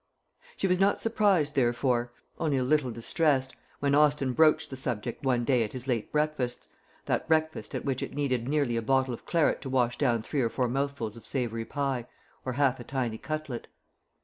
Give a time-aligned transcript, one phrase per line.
[0.57, 5.43] She was not surprised, therefore only a little distressed when Austin broached the subject one
[5.43, 6.67] day at his late breakfast
[7.05, 10.41] that breakfast at which it needed nearly a bottle of claret to wash down three
[10.41, 12.07] or four mouthfuls of savoury pie,
[12.43, 13.67] or half a tiny cutlet.